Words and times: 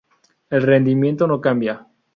El 0.49 0.63
rendimiento 0.63 1.27
no 1.27 1.39
cambia. 1.39 1.85